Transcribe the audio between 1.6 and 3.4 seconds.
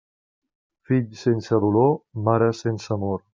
dolor, mare sense amor.